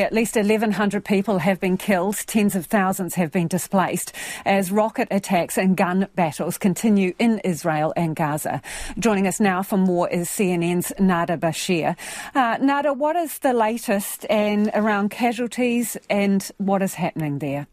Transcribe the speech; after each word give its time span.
At 0.00 0.14
least 0.14 0.34
1,100 0.34 1.04
people 1.04 1.38
have 1.38 1.60
been 1.60 1.76
killed, 1.76 2.16
tens 2.26 2.56
of 2.56 2.66
thousands 2.66 3.14
have 3.16 3.30
been 3.30 3.48
displaced 3.48 4.12
as 4.46 4.72
rocket 4.72 5.08
attacks 5.10 5.58
and 5.58 5.76
gun 5.76 6.08
battles 6.14 6.56
continue 6.56 7.12
in 7.18 7.38
Israel 7.40 7.92
and 7.96 8.16
Gaza. 8.16 8.62
Joining 8.98 9.26
us 9.26 9.40
now 9.40 9.62
for 9.62 9.76
more 9.76 10.08
is 10.08 10.28
CNN's 10.28 10.92
Nada 10.98 11.36
Bashir. 11.36 11.96
Uh, 12.34 12.56
Nada, 12.60 12.92
what 12.94 13.16
is 13.16 13.38
the 13.40 13.52
latest 13.52 14.24
and 14.30 14.70
around 14.74 15.10
casualties 15.10 15.96
and 16.08 16.50
what 16.56 16.82
is 16.82 16.94
happening 16.94 17.38
there? 17.38 17.66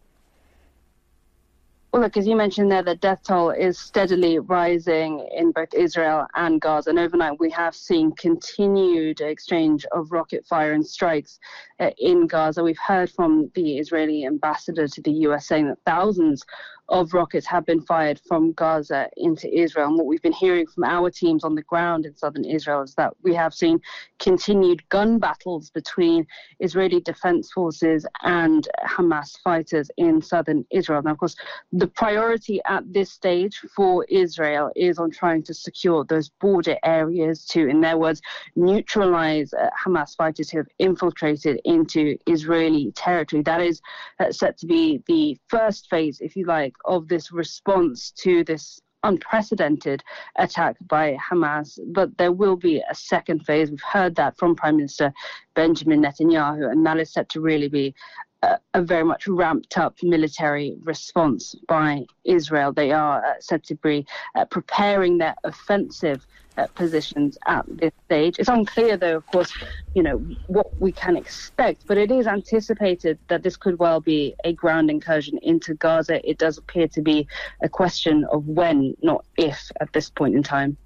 Well, 1.93 2.01
look, 2.01 2.17
as 2.17 2.27
you 2.27 2.35
mentioned 2.35 2.69
there, 2.69 2.83
the 2.83 2.95
death 2.95 3.21
toll 3.25 3.49
is 3.51 3.79
steadily 3.79 4.39
rising 4.39 5.25
in 5.33 5.53
both 5.53 5.73
Israel 5.73 6.27
and 6.35 6.59
Gaza. 6.59 6.89
And 6.89 6.99
overnight, 6.99 7.39
we 7.39 7.49
have 7.51 7.73
seen 7.73 8.11
continued 8.11 9.21
exchange 9.21 9.85
of 9.93 10.11
rocket 10.11 10.45
fire 10.45 10.73
and 10.73 10.85
strikes 10.85 11.39
uh, 11.79 11.91
in 11.97 12.27
Gaza. 12.27 12.61
We've 12.61 12.77
heard 12.77 13.09
from 13.09 13.49
the 13.55 13.77
Israeli 13.77 14.25
ambassador 14.25 14.87
to 14.89 15.01
the 15.01 15.11
US 15.11 15.47
saying 15.47 15.69
that 15.69 15.77
thousands 15.85 16.43
of 16.89 17.13
rockets 17.13 17.45
have 17.45 17.65
been 17.65 17.81
fired 17.81 18.19
from 18.27 18.53
Gaza 18.53 19.09
into 19.17 19.53
Israel. 19.53 19.87
And 19.87 19.97
what 19.97 20.05
we've 20.05 20.21
been 20.21 20.31
hearing 20.31 20.67
from 20.67 20.85
our 20.85 21.09
teams 21.09 21.43
on 21.43 21.55
the 21.55 21.63
ground 21.63 22.05
in 22.05 22.15
southern 22.15 22.45
Israel 22.45 22.81
is 22.81 22.95
that 22.95 23.13
we 23.23 23.33
have 23.33 23.53
seen 23.53 23.79
continued 24.19 24.87
gun 24.89 25.19
battles 25.19 25.69
between 25.69 26.25
Israeli 26.59 27.01
defense 27.01 27.51
forces 27.51 28.05
and 28.23 28.67
Hamas 28.85 29.37
fighters 29.43 29.91
in 29.97 30.21
southern 30.21 30.65
Israel. 30.71 31.01
Now, 31.01 31.11
of 31.11 31.17
course, 31.17 31.35
the 31.77 31.87
priority 31.87 32.59
at 32.65 32.91
this 32.91 33.11
stage 33.11 33.59
for 33.75 34.03
Israel 34.09 34.71
is 34.75 34.97
on 34.97 35.11
trying 35.11 35.43
to 35.43 35.53
secure 35.53 36.03
those 36.03 36.29
border 36.41 36.75
areas 36.83 37.45
to, 37.45 37.67
in 37.67 37.81
their 37.81 37.97
words, 37.97 38.19
neutralize 38.55 39.53
uh, 39.53 39.69
Hamas 39.85 40.15
fighters 40.15 40.49
who 40.49 40.57
have 40.57 40.67
infiltrated 40.79 41.61
into 41.65 42.17
Israeli 42.25 42.91
territory. 42.93 43.43
That 43.43 43.61
is 43.61 43.79
uh, 44.19 44.31
set 44.31 44.57
to 44.57 44.65
be 44.65 45.03
the 45.05 45.37
first 45.49 45.87
phase, 45.89 46.19
if 46.19 46.35
you 46.35 46.45
like, 46.45 46.73
of 46.85 47.07
this 47.07 47.31
response 47.31 48.09
to 48.23 48.43
this 48.43 48.81
unprecedented 49.03 50.03
attack 50.37 50.75
by 50.87 51.15
Hamas, 51.15 51.77
but 51.93 52.17
there 52.17 52.31
will 52.31 52.55
be 52.55 52.81
a 52.89 52.95
second 52.95 53.45
phase. 53.45 53.69
We've 53.69 53.79
heard 53.81 54.15
that 54.15 54.35
from 54.37 54.55
Prime 54.55 54.77
Minister 54.77 55.13
Benjamin 55.53 56.01
Netanyahu, 56.01 56.71
and 56.71 56.85
that 56.85 56.97
is 56.97 57.13
set 57.13 57.29
to 57.29 57.39
really 57.41 57.69
be 57.69 57.93
a, 58.43 58.81
very 58.81 59.03
much 59.03 59.27
ramped 59.27 59.77
up 59.77 59.95
military 60.03 60.75
response 60.83 61.55
by 61.67 62.05
Israel. 62.23 62.71
They 62.71 62.91
are 62.91 63.23
uh, 63.25 63.33
said 63.39 63.63
to 63.65 63.75
be 63.75 64.05
uh, 64.35 64.45
preparing 64.45 65.17
their 65.17 65.35
offensive 65.43 66.25
uh, 66.57 66.67
positions 66.75 67.37
at 67.45 67.65
this 67.67 67.91
stage. 68.05 68.39
It's 68.39 68.49
unclear, 68.49 68.97
though, 68.97 69.17
of 69.17 69.27
course, 69.27 69.53
you 69.93 70.03
know, 70.03 70.17
what 70.47 70.79
we 70.79 70.91
can 70.91 71.15
expect, 71.15 71.85
but 71.87 71.97
it 71.97 72.11
is 72.11 72.27
anticipated 72.27 73.19
that 73.27 73.43
this 73.43 73.57
could 73.57 73.79
well 73.79 73.99
be 73.99 74.35
a 74.43 74.53
ground 74.53 74.89
incursion 74.89 75.37
into 75.41 75.73
Gaza. 75.75 76.27
It 76.27 76.37
does 76.37 76.57
appear 76.57 76.87
to 76.89 77.01
be 77.01 77.27
a 77.61 77.69
question 77.69 78.25
of 78.31 78.47
when, 78.47 78.95
not 79.01 79.25
if, 79.37 79.71
at 79.81 79.93
this 79.93 80.09
point 80.09 80.35
in 80.35 80.43
time. 80.43 80.77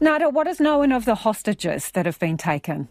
Nada, 0.00 0.28
what 0.28 0.46
is 0.46 0.60
known 0.60 0.92
of 0.92 1.04
the 1.04 1.14
hostages 1.16 1.90
that 1.92 2.06
have 2.06 2.18
been 2.18 2.36
taken? 2.36 2.88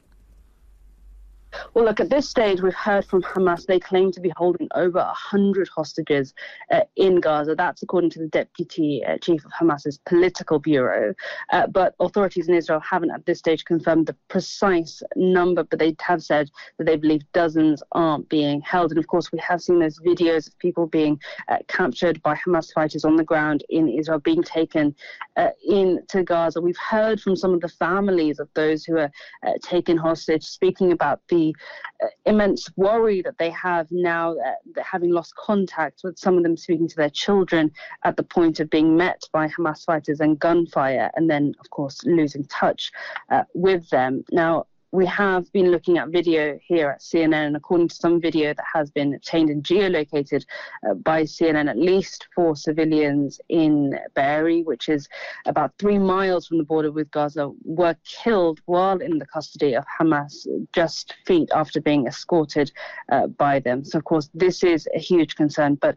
Well, 1.73 1.85
look, 1.85 1.99
at 1.99 2.09
this 2.09 2.29
stage, 2.29 2.61
we've 2.61 2.73
heard 2.73 3.05
from 3.05 3.21
Hamas. 3.23 3.65
They 3.65 3.79
claim 3.79 4.11
to 4.11 4.21
be 4.21 4.31
holding 4.35 4.67
over 4.75 4.99
100 4.99 5.67
hostages 5.69 6.33
uh, 6.71 6.81
in 6.95 7.19
Gaza. 7.19 7.55
That's 7.55 7.83
according 7.83 8.11
to 8.11 8.19
the 8.19 8.27
deputy 8.27 9.03
uh, 9.05 9.17
chief 9.17 9.45
of 9.45 9.51
Hamas's 9.51 9.99
political 10.05 10.59
bureau. 10.59 11.13
Uh, 11.51 11.67
but 11.67 11.95
authorities 11.99 12.47
in 12.47 12.55
Israel 12.55 12.79
haven't 12.79 13.11
at 13.11 13.25
this 13.25 13.39
stage 13.39 13.65
confirmed 13.65 14.07
the 14.07 14.15
precise 14.29 15.01
number, 15.15 15.63
but 15.63 15.79
they 15.79 15.95
have 16.01 16.23
said 16.23 16.49
that 16.77 16.85
they 16.85 16.95
believe 16.95 17.21
dozens 17.33 17.83
aren't 17.91 18.29
being 18.29 18.61
held. 18.61 18.91
And 18.91 18.99
of 18.99 19.07
course, 19.07 19.31
we 19.31 19.39
have 19.39 19.61
seen 19.61 19.79
those 19.79 19.99
videos 19.99 20.47
of 20.47 20.57
people 20.59 20.87
being 20.87 21.19
uh, 21.47 21.57
captured 21.67 22.21
by 22.21 22.35
Hamas 22.35 22.73
fighters 22.73 23.05
on 23.05 23.15
the 23.15 23.23
ground 23.23 23.63
in 23.69 23.89
Israel, 23.89 24.19
being 24.19 24.43
taken 24.43 24.95
uh, 25.37 25.49
into 25.67 26.23
Gaza. 26.23 26.61
We've 26.61 26.77
heard 26.77 27.19
from 27.21 27.35
some 27.35 27.53
of 27.53 27.61
the 27.61 27.69
families 27.69 28.39
of 28.39 28.49
those 28.53 28.85
who 28.85 28.97
are 28.97 29.11
uh, 29.45 29.51
taken 29.61 29.97
hostage, 29.97 30.43
speaking 30.43 30.91
about 30.91 31.21
the 31.29 31.42
uh, 32.03 32.07
immense 32.25 32.69
worry 32.77 33.21
that 33.21 33.37
they 33.37 33.49
have 33.51 33.87
now, 33.91 34.35
uh, 34.49 34.81
having 34.93 35.11
lost 35.11 35.35
contact 35.35 36.01
with 36.03 36.17
some 36.17 36.37
of 36.37 36.43
them 36.43 36.55
speaking 36.55 36.87
to 36.87 36.95
their 36.95 37.09
children 37.09 37.71
at 38.03 38.15
the 38.17 38.23
point 38.23 38.59
of 38.59 38.69
being 38.69 38.95
met 38.95 39.21
by 39.31 39.47
Hamas 39.47 39.83
fighters 39.85 40.19
and 40.19 40.39
gunfire, 40.39 41.09
and 41.15 41.29
then, 41.29 41.53
of 41.59 41.69
course, 41.69 41.97
losing 42.05 42.45
touch 42.45 42.91
uh, 43.31 43.43
with 43.53 43.89
them. 43.89 44.23
Now, 44.31 44.65
we 44.93 45.07
have 45.07 45.51
been 45.51 45.71
looking 45.71 45.97
at 45.97 46.09
video 46.09 46.59
here 46.63 46.91
at 46.91 47.01
CNN, 47.01 47.47
and 47.47 47.55
according 47.55 47.87
to 47.87 47.95
some 47.95 48.21
video 48.21 48.53
that 48.53 48.65
has 48.71 48.91
been 48.91 49.15
obtained 49.15 49.49
and 49.49 49.63
geolocated 49.63 50.45
uh, 50.87 50.93
by 50.93 51.23
CNN, 51.23 51.67
at 51.67 51.79
least 51.79 52.27
four 52.35 52.55
civilians 52.55 53.41
in 53.49 53.99
Be'eri, 54.15 54.61
which 54.61 54.89
is 54.89 55.09
about 55.47 55.73
three 55.79 55.97
miles 55.97 56.45
from 56.45 56.59
the 56.59 56.63
border 56.63 56.91
with 56.91 57.09
Gaza, 57.09 57.49
were 57.63 57.95
killed 58.05 58.59
while 58.65 58.99
in 58.99 59.17
the 59.17 59.25
custody 59.25 59.73
of 59.73 59.83
Hamas 59.99 60.45
just 60.75 61.15
feet 61.25 61.49
after 61.55 61.81
being 61.81 62.05
escorted 62.05 62.71
uh, 63.11 63.25
by 63.25 63.59
them. 63.59 63.83
So, 63.83 63.97
of 63.97 64.03
course, 64.03 64.29
this 64.35 64.63
is 64.63 64.87
a 64.93 64.99
huge 64.99 65.35
concern. 65.35 65.73
But 65.81 65.95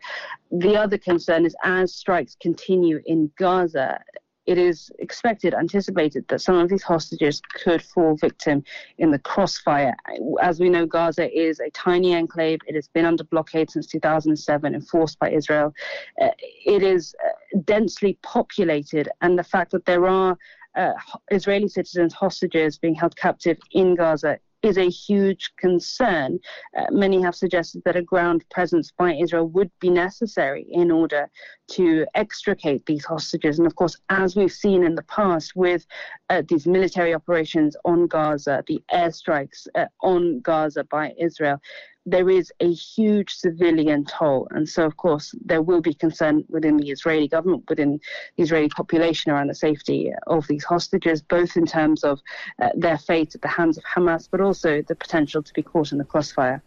the 0.51 0.75
other 0.75 0.97
concern 0.97 1.45
is 1.45 1.55
as 1.63 1.95
strikes 1.95 2.35
continue 2.41 3.03
in 3.05 3.31
Gaza, 3.37 4.01
it 4.47 4.59
is 4.59 4.91
expected, 4.99 5.55
anticipated 5.55 6.25
that 6.29 6.41
some 6.41 6.57
of 6.57 6.69
these 6.69 6.83
hostages 6.83 7.41
could 7.63 7.83
fall 7.83 8.17
victim 8.17 8.63
in 8.99 9.11
the 9.11 9.19
crossfire. 9.19 9.95
As 10.41 10.61
we 10.61 10.69
know, 10.69 10.87
Gaza 10.87 11.31
is 11.37 11.61
a 11.61 11.71
tiny 11.71 12.15
enclave. 12.15 12.61
It 12.67 12.75
has 12.75 12.89
been 12.89 13.05
under 13.05 13.25
blockade 13.25 13.71
since 13.71 13.87
2007, 13.87 14.75
enforced 14.75 15.19
by 15.19 15.31
Israel. 15.31 15.75
Uh, 16.21 16.29
it 16.65 16.83
is 16.83 17.15
uh, 17.25 17.59
densely 17.65 18.19
populated, 18.23 19.09
and 19.21 19.39
the 19.39 19.45
fact 19.45 19.73
that 19.73 19.85
there 19.85 20.07
are 20.07 20.39
uh, 20.77 20.93
Israeli 21.31 21.69
citizens, 21.69 22.13
hostages 22.13 22.79
being 22.79 22.95
held 22.95 23.17
captive 23.17 23.59
in 23.73 23.95
Gaza 23.95 24.39
is 24.67 24.79
a 24.79 24.89
huge 24.89 25.53
concern. 25.57 26.39
Uh, 26.77 26.87
many 26.91 27.23
have 27.23 27.35
suggested 27.35 27.83
that 27.85 27.97
a 27.97 28.03
ground 28.03 28.45
presence 28.51 28.91
by 28.91 29.15
Israel 29.15 29.49
would 29.49 29.71
be 29.81 29.91
necessary 29.91 30.67
in 30.71 30.91
order 30.91 31.31
to 31.69 32.07
extricate 32.15 32.85
these 32.87 33.05
hostages. 33.05 33.59
And 33.59 33.67
of 33.67 33.77
course, 33.77 33.97
as 34.09 34.37
we've 34.37 34.53
seen 34.53 34.85
in 34.85 34.95
the 34.95 35.03
past 35.05 35.57
with 35.57 35.87
uh, 36.31 36.43
these 36.49 36.67
military 36.67 37.15
operations 37.15 37.77
on 37.85 38.07
Gaza, 38.07 38.65
the 38.67 38.83
airstrikes 38.93 39.67
uh, 39.75 39.87
on 40.03 40.41
Gaza 40.41 40.85
by 40.85 41.15
Israel, 41.19 41.61
there 42.07 42.31
is 42.31 42.53
a 42.61 42.73
huge 42.73 43.35
civilian 43.35 44.05
toll. 44.05 44.47
And 44.53 44.69
so, 44.69 44.87
of 44.87 44.97
course, 44.97 45.35
there 45.45 45.61
will 45.61 45.81
be 45.81 45.93
concern 45.93 46.45
within 46.49 46.77
the 46.77 46.91
Israeli 46.91 47.29
government, 47.29 47.65
within 47.69 48.01
the 48.37 48.43
Israeli 48.43 48.69
population 48.69 49.33
around 49.33 49.49
the 49.49 49.55
safety 49.55 50.13
of 50.29 50.47
these 50.47 50.65
hostages, 50.65 51.21
both 51.21 51.57
in 51.57 51.67
terms 51.67 52.05
of 52.05 52.21
uh, 52.63 52.71
their 52.75 52.97
fate 52.97 53.35
at 53.35 53.43
the 53.43 53.49
hands 53.49 53.77
of 53.77 53.85
Hamas, 53.85 54.29
but 54.31 54.41
also 54.41 54.83
the 54.83 54.95
potential 54.95 55.43
to 55.43 55.53
be 55.53 55.63
caught 55.63 55.93
in 55.93 55.99
the 55.99 56.05
crossfire. 56.05 56.63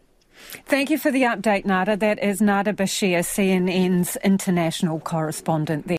Thank 0.66 0.90
you 0.90 0.98
for 0.98 1.12
the 1.12 1.24
update, 1.24 1.66
Nada. 1.66 1.98
That 1.98 2.24
is 2.24 2.42
Nada 2.42 2.74
Bashir, 2.74 3.20
CNN's 3.20 4.16
international 4.18 5.00
correspondent 5.00 5.88
there. 5.88 5.98